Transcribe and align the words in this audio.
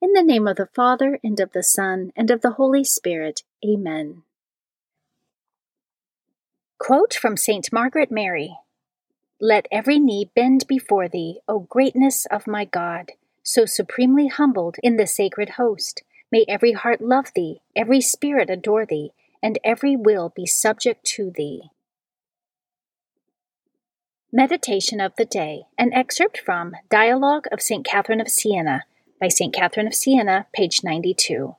In 0.00 0.12
the 0.12 0.22
name 0.22 0.46
of 0.46 0.56
the 0.56 0.68
Father, 0.76 1.18
and 1.24 1.40
of 1.40 1.50
the 1.50 1.62
Son, 1.64 2.12
and 2.14 2.30
of 2.30 2.40
the 2.40 2.52
Holy 2.52 2.84
Spirit. 2.84 3.42
Amen. 3.64 4.22
Quote 6.78 7.14
from 7.14 7.36
St. 7.36 7.72
Margaret 7.72 8.08
Mary 8.08 8.56
Let 9.40 9.66
every 9.72 9.98
knee 9.98 10.30
bend 10.36 10.68
before 10.68 11.08
thee, 11.08 11.40
O 11.48 11.58
greatness 11.58 12.26
of 12.26 12.46
my 12.46 12.64
God, 12.64 13.10
so 13.42 13.66
supremely 13.66 14.28
humbled 14.28 14.76
in 14.84 14.98
the 14.98 15.06
sacred 15.06 15.50
host. 15.50 16.04
May 16.30 16.44
every 16.46 16.72
heart 16.72 17.00
love 17.00 17.32
thee, 17.34 17.60
every 17.74 18.00
spirit 18.00 18.50
adore 18.50 18.86
thee, 18.86 19.10
and 19.42 19.58
every 19.64 19.96
will 19.96 20.28
be 20.28 20.46
subject 20.46 21.04
to 21.16 21.32
thee. 21.34 21.70
Meditation 24.30 25.00
of 25.00 25.16
the 25.16 25.24
Day, 25.24 25.62
an 25.76 25.92
excerpt 25.92 26.38
from 26.38 26.76
Dialogue 26.88 27.46
of 27.50 27.60
St. 27.60 27.84
Catherine 27.84 28.20
of 28.20 28.28
Siena 28.28 28.84
by 29.20 29.28
St. 29.28 29.52
Catherine 29.52 29.86
of 29.86 29.94
Siena, 29.94 30.46
page 30.52 30.84
92. 30.84 31.56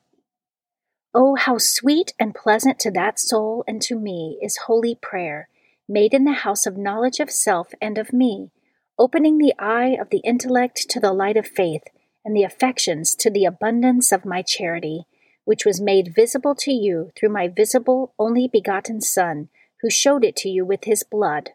Oh, 1.13 1.35
how 1.35 1.57
sweet 1.57 2.13
and 2.19 2.33
pleasant 2.33 2.79
to 2.79 2.91
that 2.91 3.19
soul 3.19 3.63
and 3.67 3.81
to 3.81 3.99
me 3.99 4.37
is 4.41 4.65
holy 4.67 4.95
prayer, 4.95 5.49
made 5.87 6.13
in 6.13 6.23
the 6.23 6.31
house 6.31 6.65
of 6.65 6.77
knowledge 6.77 7.19
of 7.19 7.29
self 7.29 7.73
and 7.81 7.97
of 7.97 8.13
me, 8.13 8.51
opening 8.97 9.37
the 9.37 9.53
eye 9.59 9.97
of 9.99 10.09
the 10.09 10.19
intellect 10.19 10.89
to 10.89 10.99
the 10.99 11.11
light 11.11 11.35
of 11.35 11.47
faith, 11.47 11.83
and 12.23 12.35
the 12.35 12.43
affections 12.43 13.15
to 13.15 13.29
the 13.29 13.45
abundance 13.45 14.11
of 14.11 14.25
my 14.25 14.41
charity, 14.41 15.05
which 15.43 15.65
was 15.65 15.81
made 15.81 16.13
visible 16.15 16.55
to 16.55 16.71
you 16.71 17.11
through 17.17 17.29
my 17.29 17.47
visible, 17.47 18.13
only 18.17 18.47
begotten 18.47 19.01
Son, 19.01 19.49
who 19.81 19.89
showed 19.89 20.23
it 20.23 20.35
to 20.35 20.49
you 20.49 20.63
with 20.63 20.83
his 20.83 21.03
blood, 21.03 21.49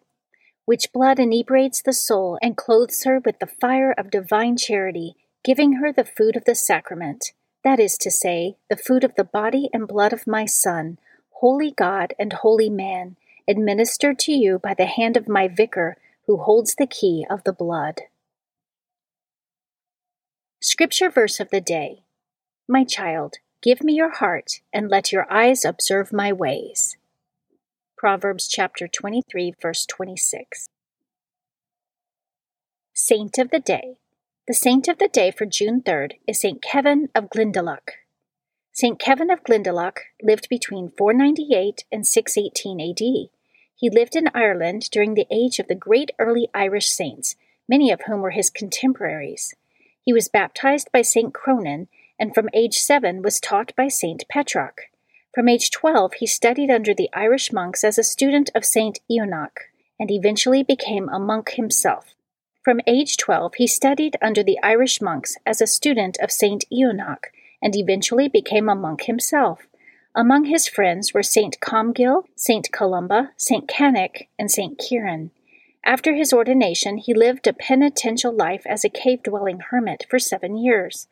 which 0.66 0.92
blood 0.92 1.18
inebriates 1.18 1.80
the 1.80 1.92
soul 1.92 2.38
and 2.42 2.56
clothes 2.56 3.04
her 3.04 3.20
with 3.24 3.38
the 3.38 3.46
fire 3.46 3.92
of 3.92 4.10
divine 4.10 4.56
charity 4.56 5.14
giving 5.44 5.74
her 5.74 5.92
the 5.92 6.04
food 6.04 6.36
of 6.36 6.44
the 6.46 6.54
sacrament, 6.54 7.32
that 7.62 7.78
is 7.78 7.96
to 7.98 8.10
say, 8.10 8.56
the 8.70 8.76
food 8.76 9.04
of 9.04 9.14
the 9.14 9.24
body 9.24 9.68
and 9.72 9.86
blood 9.86 10.12
of 10.12 10.26
my 10.26 10.46
Son, 10.46 10.98
holy 11.30 11.70
God 11.70 12.14
and 12.18 12.32
holy 12.32 12.70
man, 12.70 13.16
administered 13.46 14.18
to 14.20 14.32
you 14.32 14.58
by 14.58 14.72
the 14.72 14.86
hand 14.86 15.16
of 15.16 15.28
my 15.28 15.46
vicar, 15.46 15.98
who 16.26 16.38
holds 16.38 16.74
the 16.74 16.86
key 16.86 17.26
of 17.28 17.44
the 17.44 17.52
blood. 17.52 18.00
Scripture 20.60 21.10
verse 21.10 21.38
of 21.38 21.50
the 21.50 21.60
day 21.60 22.02
My 22.66 22.82
child, 22.82 23.36
give 23.62 23.82
me 23.82 23.92
your 23.92 24.14
heart, 24.14 24.60
and 24.72 24.88
let 24.88 25.12
your 25.12 25.30
eyes 25.30 25.66
observe 25.66 26.10
my 26.10 26.32
ways. 26.32 26.96
Proverbs 27.98 28.48
chapter 28.48 28.88
23, 28.88 29.52
verse 29.60 29.84
26. 29.84 30.68
Saint 32.94 33.38
of 33.38 33.50
the 33.50 33.60
Day 33.60 33.96
the 34.46 34.52
saint 34.52 34.88
of 34.88 34.98
the 34.98 35.08
day 35.08 35.30
for 35.30 35.46
June 35.46 35.80
3rd 35.80 36.12
is 36.28 36.38
St. 36.38 36.60
Kevin 36.60 37.08
of 37.14 37.30
Glendalough. 37.30 37.88
St. 38.74 38.98
Kevin 38.98 39.30
of 39.30 39.42
Glendalough 39.42 39.96
lived 40.22 40.50
between 40.50 40.90
498 40.90 41.84
and 41.90 42.06
618 42.06 42.78
AD. 42.78 43.30
He 43.74 43.88
lived 43.88 44.14
in 44.14 44.28
Ireland 44.34 44.90
during 44.92 45.14
the 45.14 45.26
age 45.30 45.58
of 45.58 45.68
the 45.68 45.74
great 45.74 46.10
early 46.18 46.50
Irish 46.52 46.90
saints, 46.90 47.36
many 47.66 47.90
of 47.90 48.02
whom 48.02 48.20
were 48.20 48.32
his 48.32 48.50
contemporaries. 48.50 49.54
He 50.02 50.12
was 50.12 50.28
baptized 50.28 50.92
by 50.92 51.00
St. 51.00 51.32
Cronan 51.32 51.88
and 52.18 52.34
from 52.34 52.50
age 52.52 52.74
7 52.74 53.22
was 53.22 53.40
taught 53.40 53.74
by 53.74 53.88
St. 53.88 54.26
Petroc. 54.30 54.90
From 55.34 55.48
age 55.48 55.70
12, 55.70 56.14
he 56.14 56.26
studied 56.26 56.70
under 56.70 56.92
the 56.92 57.08
Irish 57.14 57.50
monks 57.50 57.82
as 57.82 57.96
a 57.96 58.04
student 58.04 58.50
of 58.54 58.66
St. 58.66 59.00
Eonac 59.10 59.72
and 59.98 60.10
eventually 60.10 60.62
became 60.62 61.08
a 61.08 61.18
monk 61.18 61.52
himself. 61.52 62.14
From 62.64 62.80
age 62.86 63.18
12, 63.18 63.56
he 63.56 63.66
studied 63.66 64.16
under 64.22 64.42
the 64.42 64.58
Irish 64.62 65.02
monks 65.02 65.36
as 65.44 65.60
a 65.60 65.66
student 65.66 66.16
of 66.22 66.32
St. 66.32 66.64
Eonac 66.72 67.24
and 67.60 67.76
eventually 67.76 68.26
became 68.26 68.70
a 68.70 68.74
monk 68.74 69.02
himself. 69.02 69.66
Among 70.14 70.46
his 70.46 70.66
friends 70.66 71.12
were 71.12 71.22
St. 71.22 71.60
Comgall, 71.60 72.24
St. 72.36 72.72
Columba, 72.72 73.32
St. 73.36 73.68
Canice, 73.68 74.28
and 74.38 74.50
St. 74.50 74.78
Kieran. 74.78 75.30
After 75.84 76.14
his 76.14 76.32
ordination, 76.32 76.96
he 76.96 77.12
lived 77.12 77.46
a 77.46 77.52
penitential 77.52 78.32
life 78.32 78.62
as 78.64 78.82
a 78.82 78.88
cave 78.88 79.22
dwelling 79.22 79.60
hermit 79.60 80.06
for 80.08 80.18
seven 80.18 80.56
years. 80.56 81.06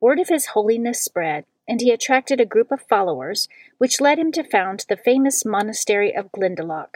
Word 0.00 0.20
of 0.20 0.28
his 0.28 0.48
holiness 0.48 1.00
spread, 1.00 1.46
and 1.66 1.80
he 1.80 1.90
attracted 1.90 2.38
a 2.38 2.44
group 2.44 2.70
of 2.70 2.82
followers, 2.82 3.48
which 3.78 4.02
led 4.02 4.18
him 4.18 4.30
to 4.32 4.44
found 4.44 4.84
the 4.90 4.96
famous 4.96 5.46
monastery 5.46 6.14
of 6.14 6.30
Glendalough. 6.32 6.90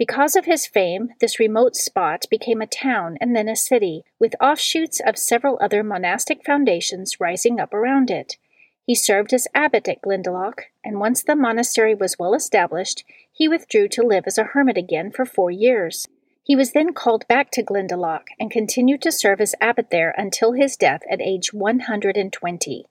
Because 0.00 0.34
of 0.34 0.46
his 0.46 0.66
fame, 0.66 1.10
this 1.20 1.38
remote 1.38 1.76
spot 1.76 2.24
became 2.30 2.62
a 2.62 2.66
town 2.66 3.18
and 3.20 3.36
then 3.36 3.50
a 3.50 3.54
city, 3.54 4.02
with 4.18 4.34
offshoots 4.40 4.98
of 4.98 5.18
several 5.18 5.58
other 5.60 5.82
monastic 5.82 6.42
foundations 6.42 7.20
rising 7.20 7.60
up 7.60 7.74
around 7.74 8.10
it. 8.10 8.38
He 8.86 8.94
served 8.94 9.34
as 9.34 9.46
abbot 9.54 9.86
at 9.88 10.00
Glendalough, 10.00 10.64
and 10.82 11.00
once 11.00 11.22
the 11.22 11.36
monastery 11.36 11.94
was 11.94 12.18
well 12.18 12.32
established, 12.32 13.04
he 13.30 13.46
withdrew 13.46 13.88
to 13.88 14.02
live 14.02 14.24
as 14.26 14.38
a 14.38 14.44
hermit 14.44 14.78
again 14.78 15.10
for 15.10 15.26
four 15.26 15.50
years. 15.50 16.08
He 16.42 16.56
was 16.56 16.72
then 16.72 16.94
called 16.94 17.28
back 17.28 17.50
to 17.50 17.62
Glendalough 17.62 18.24
and 18.40 18.50
continued 18.50 19.02
to 19.02 19.12
serve 19.12 19.38
as 19.38 19.54
abbot 19.60 19.90
there 19.90 20.14
until 20.16 20.52
his 20.52 20.78
death 20.78 21.02
at 21.10 21.20
age 21.20 21.52
120. 21.52 22.86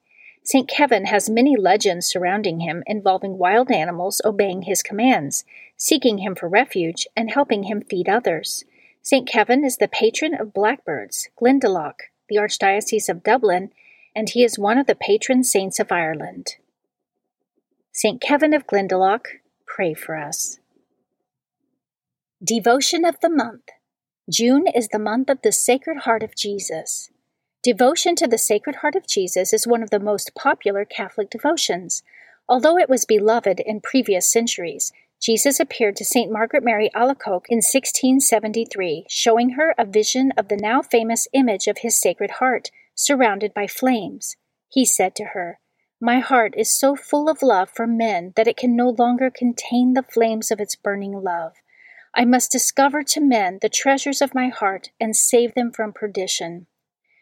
St. 0.51 0.68
Kevin 0.68 1.06
has 1.06 1.30
many 1.30 1.56
legends 1.56 2.07
surrounding 2.07 2.62
him 2.62 2.81
involving 2.88 3.38
wild 3.38 3.69
animals 3.69 4.19
obeying 4.25 4.63
his 4.63 4.81
commands, 4.81 5.46
seeking 5.78 6.18
him 6.18 6.34
for 6.34 6.50
refuge, 6.50 7.06
and 7.16 7.30
helping 7.30 7.66
him 7.66 7.84
feed 7.84 8.10
others. 8.10 8.63
St. 9.04 9.28
Kevin 9.28 9.63
is 9.63 9.78
the 9.78 9.88
patron 9.88 10.34
of 10.34 10.51
blackbirds, 10.51 11.30
Glendalough, 11.40 12.00
the 12.30 12.38
Archdiocese 12.38 13.10
of 13.10 13.22
Dublin, 13.22 13.69
and 14.16 14.28
he 14.28 14.44
is 14.44 14.57
one 14.57 14.80
of 14.80 14.88
the 14.88 14.96
patron 14.96 15.44
saints 15.44 15.80
of 15.80 15.92
Ireland. 15.92 16.56
St. 17.92 18.19
Kevin 18.19 18.56
of 18.56 18.66
Glendalough, 18.66 19.28
pray 19.68 19.94
for 19.94 20.18
us. 20.18 20.57
Devotion 22.44 23.06
of 23.06 23.19
the 23.22 23.30
Month 23.30 23.69
June 24.28 24.66
is 24.66 24.88
the 24.88 24.98
month 24.98 25.30
of 25.30 25.44
the 25.44 25.51
Sacred 25.51 26.00
Heart 26.06 26.24
of 26.24 26.36
Jesus. 26.36 27.12
Devotion 27.62 28.16
to 28.16 28.26
the 28.26 28.38
Sacred 28.38 28.78
Heart 28.78 28.96
of 28.96 29.06
Jesus 29.06 29.52
is 29.52 29.68
one 29.68 29.84
of 29.84 29.90
the 29.90 30.00
most 30.00 30.34
popular 30.34 30.86
Catholic 30.86 31.30
devotions. 31.30 32.04
Although 32.48 32.78
it 32.78 32.88
was 32.88 33.04
beloved 33.04 33.60
in 33.60 33.82
previous 33.82 34.32
centuries, 34.32 34.94
Jesus 35.22 35.60
appeared 35.60 35.98
to 35.98 36.06
St. 36.06 36.32
Margaret 36.32 36.64
Mary 36.64 36.90
Alacoque 36.96 37.48
in 37.50 37.58
1673, 37.58 39.08
showing 39.10 39.52
her 39.52 39.76
a 39.78 39.84
vision 39.84 40.32
of 40.38 40.48
the 40.48 40.56
now 40.56 40.82
famous 40.82 41.28
image 41.34 41.68
of 41.68 41.80
his 41.80 42.00
Sacred 42.00 42.32
Heart, 42.40 42.72
surrounded 42.96 43.54
by 43.54 43.68
flames. 43.68 44.38
He 44.70 44.86
said 44.86 45.14
to 45.16 45.26
her, 45.34 45.60
My 46.00 46.20
heart 46.20 46.54
is 46.56 46.72
so 46.72 46.96
full 46.96 47.28
of 47.28 47.44
love 47.44 47.70
for 47.70 47.86
men 47.86 48.32
that 48.38 48.48
it 48.48 48.56
can 48.56 48.74
no 48.74 48.96
longer 48.98 49.30
contain 49.30 49.96
the 49.96 50.04
flames 50.04 50.50
of 50.50 50.62
its 50.62 50.78
burning 50.78 51.12
love. 51.12 51.56
I 52.16 52.24
must 52.24 52.54
discover 52.54 53.04
to 53.04 53.20
men 53.20 53.60
the 53.62 53.68
treasures 53.68 54.22
of 54.22 54.34
my 54.34 54.48
heart 54.48 54.92
and 54.98 55.14
save 55.14 55.56
them 55.56 55.74
from 55.74 55.92
perdition. 55.92 56.68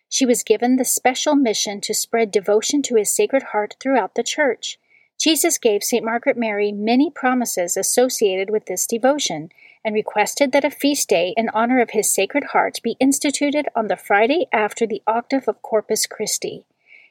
She 0.09 0.25
was 0.25 0.43
given 0.43 0.77
the 0.77 0.85
special 0.85 1.35
mission 1.35 1.81
to 1.81 1.93
spread 1.93 2.31
devotion 2.31 2.81
to 2.83 2.95
his 2.95 3.13
Sacred 3.13 3.43
Heart 3.51 3.75
throughout 3.79 4.15
the 4.15 4.23
Church. 4.23 4.79
Jesus 5.19 5.57
gave 5.57 5.83
St. 5.83 6.05
Margaret 6.05 6.37
Mary 6.37 6.71
many 6.71 7.09
promises 7.09 7.75
associated 7.75 8.49
with 8.49 8.67
this 8.67 8.85
devotion 8.85 9.49
and 9.83 9.95
requested 9.95 10.51
that 10.51 10.65
a 10.65 10.69
feast 10.69 11.09
day 11.09 11.33
in 11.35 11.49
honor 11.49 11.81
of 11.81 11.91
his 11.91 12.13
Sacred 12.13 12.45
Heart 12.51 12.79
be 12.83 12.95
instituted 12.99 13.67
on 13.75 13.87
the 13.87 13.97
Friday 13.97 14.47
after 14.53 14.85
the 14.85 15.01
octave 15.07 15.47
of 15.47 15.61
Corpus 15.61 16.05
Christi. 16.05 16.65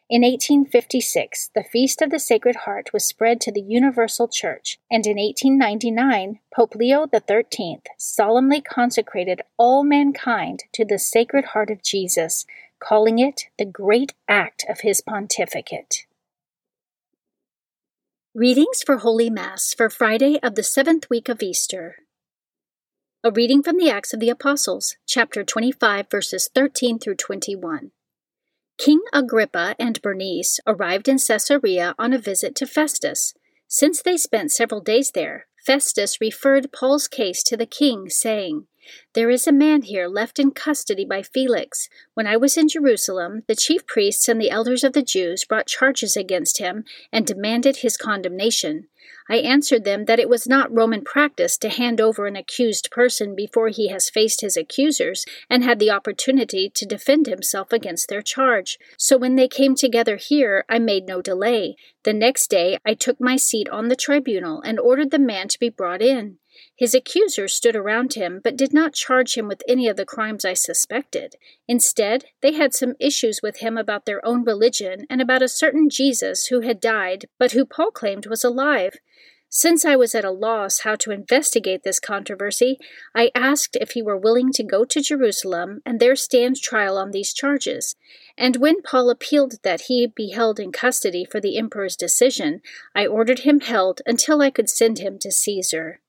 In 0.08 0.22
1856, 0.22 1.50
the 1.52 1.64
Feast 1.64 2.00
of 2.00 2.10
the 2.10 2.20
Sacred 2.20 2.54
Heart 2.54 2.92
was 2.92 3.04
spread 3.04 3.40
to 3.40 3.50
the 3.50 3.60
Universal 3.60 4.28
Church, 4.28 4.78
and 4.88 5.04
in 5.04 5.16
1899, 5.16 6.38
Pope 6.54 6.76
Leo 6.76 7.08
XIII 7.08 7.80
solemnly 7.98 8.60
consecrated 8.60 9.42
all 9.56 9.82
mankind 9.82 10.62
to 10.74 10.84
the 10.84 11.00
Sacred 11.00 11.46
Heart 11.46 11.70
of 11.70 11.82
Jesus, 11.82 12.46
calling 12.78 13.18
it 13.18 13.44
the 13.58 13.64
great 13.64 14.14
act 14.28 14.64
of 14.68 14.80
his 14.80 15.00
pontificate. 15.00 16.06
Readings 18.34 18.82
for 18.84 18.98
Holy 18.98 19.30
Mass 19.30 19.72
for 19.74 19.88
Friday 19.88 20.38
of 20.42 20.54
the 20.54 20.62
seventh 20.62 21.08
week 21.08 21.28
of 21.28 21.42
Easter. 21.42 21.96
A 23.24 23.30
reading 23.30 23.62
from 23.62 23.78
the 23.78 23.90
Acts 23.90 24.12
of 24.12 24.20
the 24.20 24.28
Apostles, 24.28 24.96
chapter 25.06 25.42
25, 25.42 26.10
verses 26.10 26.50
13 26.54 26.98
through 26.98 27.16
21. 27.16 27.92
King 28.78 29.00
Agrippa 29.12 29.74
and 29.78 30.02
Bernice 30.02 30.60
arrived 30.66 31.08
in 31.08 31.18
Caesarea 31.18 31.94
on 31.98 32.12
a 32.12 32.18
visit 32.18 32.54
to 32.56 32.66
Festus. 32.66 33.32
Since 33.68 34.02
they 34.02 34.16
spent 34.16 34.52
several 34.52 34.80
days 34.80 35.12
there, 35.12 35.46
Festus 35.64 36.20
referred 36.20 36.72
Paul's 36.72 37.08
case 37.08 37.42
to 37.44 37.56
the 37.56 37.66
king, 37.66 38.10
saying, 38.10 38.66
there 39.14 39.30
is 39.30 39.46
a 39.46 39.52
man 39.52 39.82
here 39.82 40.06
left 40.06 40.38
in 40.38 40.50
custody 40.50 41.04
by 41.04 41.22
Felix. 41.22 41.88
When 42.14 42.26
I 42.26 42.36
was 42.36 42.56
in 42.56 42.68
Jerusalem, 42.68 43.42
the 43.48 43.56
chief 43.56 43.86
priests 43.86 44.28
and 44.28 44.40
the 44.40 44.50
elders 44.50 44.84
of 44.84 44.92
the 44.92 45.02
Jews 45.02 45.44
brought 45.44 45.66
charges 45.66 46.16
against 46.16 46.58
him 46.58 46.84
and 47.12 47.26
demanded 47.26 47.78
his 47.78 47.96
condemnation. 47.96 48.88
I 49.28 49.36
answered 49.36 49.84
them 49.84 50.04
that 50.04 50.18
it 50.18 50.28
was 50.28 50.46
not 50.46 50.74
Roman 50.74 51.02
practice 51.02 51.56
to 51.58 51.68
hand 51.68 52.00
over 52.00 52.26
an 52.26 52.36
accused 52.36 52.90
person 52.90 53.34
before 53.34 53.68
he 53.68 53.88
has 53.88 54.08
faced 54.08 54.40
his 54.40 54.56
accusers 54.56 55.24
and 55.50 55.64
had 55.64 55.78
the 55.78 55.90
opportunity 55.90 56.70
to 56.74 56.86
defend 56.86 57.26
himself 57.26 57.72
against 57.72 58.08
their 58.08 58.22
charge. 58.22 58.78
So 58.96 59.16
when 59.16 59.36
they 59.36 59.48
came 59.48 59.74
together 59.74 60.16
here, 60.16 60.64
I 60.68 60.78
made 60.78 61.06
no 61.06 61.20
delay. 61.20 61.76
The 62.04 62.12
next 62.12 62.48
day 62.48 62.78
I 62.86 62.94
took 62.94 63.20
my 63.20 63.36
seat 63.36 63.68
on 63.68 63.88
the 63.88 63.96
tribunal 63.96 64.60
and 64.62 64.78
ordered 64.78 65.10
the 65.10 65.18
man 65.18 65.48
to 65.48 65.58
be 65.58 65.68
brought 65.68 66.02
in. 66.02 66.38
His 66.74 66.94
accusers 66.94 67.54
stood 67.54 67.76
around 67.76 68.14
him, 68.14 68.40
but 68.42 68.56
did 68.56 68.72
not 68.72 68.94
charge 68.94 69.36
him 69.36 69.48
with 69.48 69.62
any 69.68 69.88
of 69.88 69.96
the 69.96 70.06
crimes 70.06 70.44
I 70.44 70.54
suspected. 70.54 71.36
Instead, 71.68 72.26
they 72.40 72.52
had 72.52 72.74
some 72.74 72.94
issues 72.98 73.40
with 73.42 73.58
him 73.58 73.76
about 73.76 74.06
their 74.06 74.24
own 74.24 74.44
religion 74.44 75.06
and 75.10 75.20
about 75.20 75.42
a 75.42 75.48
certain 75.48 75.90
Jesus 75.90 76.46
who 76.46 76.60
had 76.60 76.80
died, 76.80 77.26
but 77.38 77.52
who 77.52 77.64
Paul 77.64 77.90
claimed 77.90 78.26
was 78.26 78.44
alive. 78.44 78.95
Since 79.48 79.84
I 79.84 79.96
was 79.96 80.14
at 80.14 80.24
a 80.24 80.30
loss 80.30 80.80
how 80.80 80.96
to 80.96 81.12
investigate 81.12 81.82
this 81.82 82.00
controversy, 82.00 82.78
I 83.14 83.30
asked 83.34 83.76
if 83.80 83.92
he 83.92 84.02
were 84.02 84.16
willing 84.16 84.52
to 84.52 84.64
go 84.64 84.84
to 84.84 85.00
Jerusalem 85.00 85.80
and 85.86 86.00
there 86.00 86.16
stand 86.16 86.56
trial 86.56 86.98
on 86.98 87.10
these 87.12 87.32
charges. 87.32 87.94
And 88.36 88.56
when 88.56 88.82
Paul 88.82 89.08
appealed 89.08 89.54
that 89.62 89.82
he 89.82 90.06
be 90.06 90.30
held 90.30 90.58
in 90.58 90.72
custody 90.72 91.24
for 91.24 91.40
the 91.40 91.56
emperor's 91.56 91.96
decision, 91.96 92.60
I 92.94 93.06
ordered 93.06 93.40
him 93.40 93.60
held 93.60 94.02
until 94.04 94.42
I 94.42 94.50
could 94.50 94.68
send 94.68 94.98
him 94.98 95.18
to 95.20 95.30
Caesar. 95.30 96.00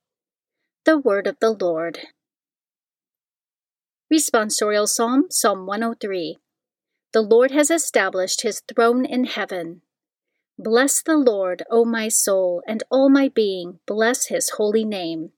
The 0.86 0.98
Word 0.98 1.28
of 1.28 1.38
the 1.40 1.52
Lord. 1.52 2.00
Responsorial 4.12 4.88
Psalm, 4.88 5.26
Psalm 5.30 5.66
103. 5.66 6.38
The 7.14 7.22
Lord 7.22 7.52
has 7.52 7.70
established 7.70 8.42
his 8.42 8.62
throne 8.62 9.06
in 9.06 9.26
heaven. 9.26 9.82
Bless 10.60 11.04
the 11.04 11.18
Lord, 11.18 11.64
O 11.70 11.86
my 11.86 12.08
soul, 12.08 12.64
and 12.68 12.84
all 12.90 13.10
my 13.10 13.30
being, 13.30 13.80
bless 13.86 14.28
his 14.28 14.52
holy 14.52 14.84
name. 14.84 15.32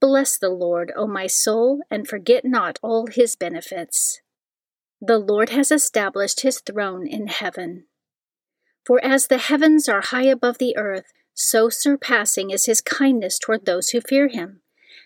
Bless 0.00 0.36
the 0.36 0.50
Lord, 0.50 0.92
O 0.94 1.06
my 1.06 1.26
soul, 1.26 1.80
and 1.90 2.06
forget 2.06 2.44
not 2.44 2.78
all 2.82 3.06
his 3.06 3.36
benefits. 3.36 4.20
The 5.00 5.18
Lord 5.18 5.48
has 5.48 5.72
established 5.72 6.40
his 6.40 6.60
throne 6.60 7.06
in 7.06 7.28
heaven. 7.28 7.86
For 8.84 9.02
as 9.02 9.28
the 9.28 9.38
heavens 9.38 9.88
are 9.88 10.02
high 10.02 10.26
above 10.26 10.58
the 10.58 10.76
earth, 10.76 11.12
so 11.32 11.70
surpassing 11.70 12.50
is 12.50 12.66
his 12.66 12.80
kindness 12.82 13.38
toward 13.38 13.64
those 13.64 13.90
who 13.90 14.00
fear 14.02 14.28
him. 14.28 14.60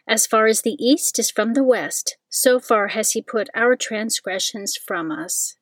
As 0.06 0.26
far 0.26 0.46
as 0.46 0.62
the 0.62 0.76
east 0.84 1.18
is 1.18 1.30
from 1.30 1.54
the 1.54 1.62
west, 1.62 2.16
so 2.28 2.58
far 2.58 2.88
has 2.88 3.12
he 3.12 3.22
put 3.22 3.48
our 3.54 3.76
transgressions 3.76 4.76
from 4.76 5.12
us. 5.12 5.56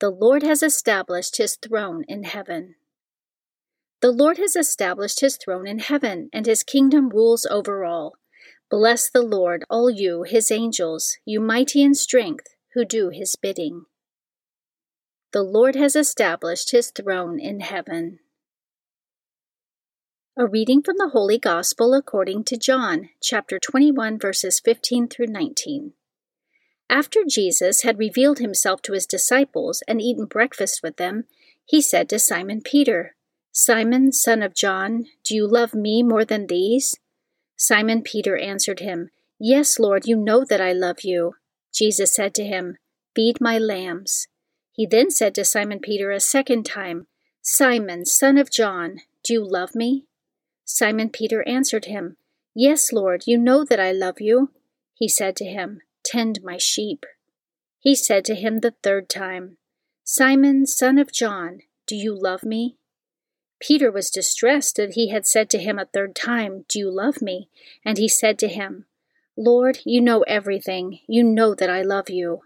The 0.00 0.10
Lord 0.10 0.42
has 0.42 0.62
established 0.62 1.36
his 1.36 1.56
throne 1.56 2.04
in 2.08 2.24
heaven. 2.24 2.76
The 4.00 4.10
Lord 4.10 4.38
has 4.38 4.56
established 4.56 5.20
his 5.20 5.36
throne 5.36 5.66
in 5.66 5.78
heaven, 5.78 6.30
and 6.32 6.46
his 6.46 6.62
kingdom 6.62 7.10
rules 7.10 7.44
over 7.44 7.84
all. 7.84 8.14
Bless 8.70 9.10
the 9.10 9.20
Lord, 9.20 9.62
all 9.68 9.90
you, 9.90 10.22
his 10.22 10.50
angels, 10.50 11.18
you 11.26 11.38
mighty 11.38 11.82
in 11.82 11.94
strength, 11.94 12.46
who 12.72 12.86
do 12.86 13.10
his 13.10 13.36
bidding. 13.36 13.84
The 15.32 15.42
Lord 15.42 15.76
has 15.76 15.94
established 15.94 16.70
his 16.70 16.90
throne 16.90 17.38
in 17.38 17.60
heaven. 17.60 18.20
A 20.34 20.46
reading 20.46 20.80
from 20.82 20.96
the 20.96 21.10
Holy 21.10 21.38
Gospel 21.38 21.92
according 21.92 22.44
to 22.44 22.56
John, 22.56 23.10
chapter 23.22 23.58
21, 23.58 24.18
verses 24.18 24.60
15 24.60 25.08
through 25.08 25.26
19. 25.26 25.92
After 26.90 27.20
Jesus 27.24 27.82
had 27.82 28.00
revealed 28.00 28.40
himself 28.40 28.82
to 28.82 28.94
his 28.94 29.06
disciples 29.06 29.80
and 29.86 30.02
eaten 30.02 30.26
breakfast 30.26 30.80
with 30.82 30.96
them, 30.96 31.24
he 31.64 31.80
said 31.80 32.08
to 32.08 32.18
Simon 32.18 32.62
Peter, 32.62 33.14
Simon, 33.52 34.10
son 34.10 34.42
of 34.42 34.56
John, 34.56 35.06
do 35.22 35.36
you 35.36 35.46
love 35.46 35.72
me 35.72 36.02
more 36.02 36.24
than 36.24 36.48
these? 36.48 36.96
Simon 37.56 38.02
Peter 38.02 38.36
answered 38.36 38.80
him, 38.80 39.10
Yes, 39.38 39.78
Lord, 39.78 40.06
you 40.06 40.16
know 40.16 40.44
that 40.44 40.60
I 40.60 40.72
love 40.72 41.04
you. 41.04 41.34
Jesus 41.72 42.12
said 42.12 42.34
to 42.34 42.44
him, 42.44 42.76
Feed 43.14 43.40
my 43.40 43.56
lambs. 43.56 44.26
He 44.72 44.84
then 44.84 45.12
said 45.12 45.32
to 45.36 45.44
Simon 45.44 45.78
Peter 45.78 46.10
a 46.10 46.18
second 46.18 46.66
time, 46.66 47.06
Simon, 47.40 48.04
son 48.04 48.36
of 48.36 48.50
John, 48.50 48.98
do 49.22 49.34
you 49.34 49.44
love 49.44 49.76
me? 49.76 50.06
Simon 50.64 51.08
Peter 51.08 51.46
answered 51.46 51.84
him, 51.84 52.16
Yes, 52.52 52.92
Lord, 52.92 53.22
you 53.26 53.38
know 53.38 53.64
that 53.64 53.78
I 53.78 53.92
love 53.92 54.20
you. 54.20 54.50
He 54.92 55.06
said 55.06 55.36
to 55.36 55.44
him, 55.44 55.82
Tend 56.04 56.40
my 56.42 56.58
sheep. 56.58 57.04
He 57.78 57.94
said 57.94 58.24
to 58.26 58.34
him 58.34 58.58
the 58.58 58.74
third 58.82 59.08
time, 59.08 59.56
Simon, 60.04 60.66
son 60.66 60.98
of 60.98 61.12
John, 61.12 61.60
do 61.86 61.96
you 61.96 62.14
love 62.14 62.44
me? 62.44 62.76
Peter 63.60 63.90
was 63.90 64.10
distressed 64.10 64.76
that 64.76 64.94
he 64.94 65.08
had 65.08 65.26
said 65.26 65.50
to 65.50 65.58
him 65.58 65.78
a 65.78 65.84
third 65.84 66.16
time, 66.16 66.64
Do 66.68 66.78
you 66.78 66.90
love 66.90 67.20
me? 67.20 67.48
And 67.84 67.98
he 67.98 68.08
said 68.08 68.38
to 68.38 68.48
him, 68.48 68.86
Lord, 69.36 69.80
you 69.84 70.00
know 70.00 70.22
everything. 70.22 71.00
You 71.06 71.22
know 71.22 71.54
that 71.54 71.70
I 71.70 71.82
love 71.82 72.10
you. 72.10 72.40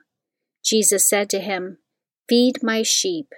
Jesus 0.62 1.08
said 1.08 1.30
to 1.30 1.40
him, 1.40 1.78
Feed 2.28 2.62
my 2.62 2.82
sheep. 2.82 3.32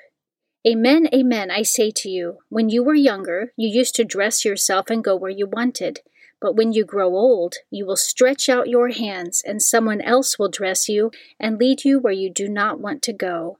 Amen, 0.66 1.08
amen, 1.14 1.50
I 1.50 1.62
say 1.62 1.92
to 1.92 2.08
you, 2.08 2.38
when 2.48 2.68
you 2.68 2.82
were 2.82 2.94
younger, 2.94 3.52
you 3.56 3.68
used 3.68 3.94
to 3.96 4.04
dress 4.04 4.44
yourself 4.44 4.90
and 4.90 5.04
go 5.04 5.14
where 5.14 5.30
you 5.30 5.46
wanted. 5.46 6.00
But 6.40 6.54
when 6.54 6.72
you 6.72 6.84
grow 6.84 7.16
old, 7.16 7.56
you 7.70 7.86
will 7.86 7.96
stretch 7.96 8.48
out 8.48 8.68
your 8.68 8.90
hands, 8.90 9.42
and 9.44 9.62
someone 9.62 10.00
else 10.00 10.38
will 10.38 10.48
dress 10.48 10.88
you 10.88 11.10
and 11.40 11.58
lead 11.58 11.84
you 11.84 11.98
where 11.98 12.12
you 12.12 12.30
do 12.30 12.48
not 12.48 12.78
want 12.80 13.02
to 13.02 13.12
go. 13.12 13.58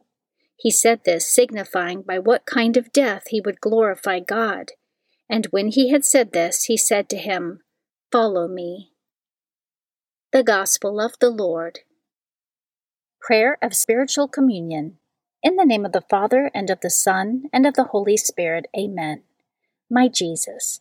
He 0.57 0.71
said 0.71 1.05
this, 1.05 1.27
signifying 1.27 2.03
by 2.03 2.19
what 2.19 2.47
kind 2.47 2.77
of 2.77 2.93
death 2.93 3.25
he 3.29 3.41
would 3.41 3.61
glorify 3.61 4.21
God. 4.21 4.73
And 5.29 5.47
when 5.47 5.69
he 5.69 5.91
had 5.91 6.05
said 6.05 6.33
this, 6.33 6.65
he 6.65 6.77
said 6.77 7.09
to 7.11 7.17
him, 7.17 7.61
Follow 8.13 8.47
me. 8.47 8.93
The 10.33 10.43
Gospel 10.43 11.01
of 11.01 11.15
the 11.21 11.31
Lord. 11.31 11.81
Prayer 13.21 13.59
of 13.63 13.75
Spiritual 13.75 14.29
Communion. 14.29 14.99
In 15.43 15.57
the 15.57 15.65
name 15.65 15.85
of 15.85 15.93
the 15.93 16.05
Father, 16.09 16.51
and 16.55 16.71
of 16.71 16.81
the 16.81 16.91
Son, 16.91 17.45
and 17.53 17.67
of 17.67 17.75
the 17.75 17.85
Holy 17.85 18.17
Spirit, 18.17 18.67
Amen. 18.77 19.23
My 19.91 20.09
Jesus, 20.09 20.81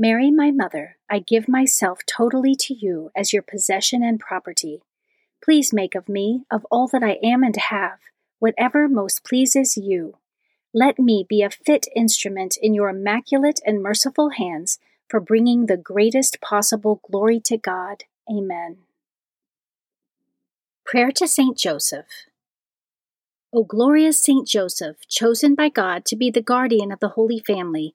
Mary, 0.00 0.30
my 0.30 0.52
mother, 0.52 0.96
I 1.10 1.18
give 1.18 1.48
myself 1.48 2.06
totally 2.06 2.54
to 2.54 2.72
you 2.72 3.10
as 3.16 3.32
your 3.32 3.42
possession 3.42 4.04
and 4.04 4.20
property. 4.20 4.80
Please 5.42 5.72
make 5.72 5.96
of 5.96 6.08
me, 6.08 6.44
of 6.52 6.64
all 6.70 6.86
that 6.86 7.02
I 7.02 7.18
am 7.20 7.42
and 7.42 7.56
have, 7.56 7.98
whatever 8.38 8.88
most 8.88 9.24
pleases 9.24 9.76
you. 9.76 10.18
Let 10.72 11.00
me 11.00 11.26
be 11.28 11.42
a 11.42 11.50
fit 11.50 11.88
instrument 11.96 12.56
in 12.62 12.74
your 12.74 12.90
immaculate 12.90 13.58
and 13.66 13.82
merciful 13.82 14.30
hands 14.30 14.78
for 15.08 15.18
bringing 15.18 15.66
the 15.66 15.76
greatest 15.76 16.40
possible 16.40 17.00
glory 17.10 17.40
to 17.46 17.56
God. 17.56 18.04
Amen. 18.30 18.76
Prayer 20.86 21.10
to 21.10 21.26
Saint 21.26 21.58
Joseph. 21.58 22.28
O 23.52 23.64
glorious 23.64 24.22
Saint 24.22 24.46
Joseph, 24.46 24.98
chosen 25.08 25.56
by 25.56 25.68
God 25.68 26.04
to 26.04 26.14
be 26.14 26.30
the 26.30 26.40
guardian 26.40 26.92
of 26.92 27.00
the 27.00 27.08
Holy 27.08 27.40
Family, 27.40 27.94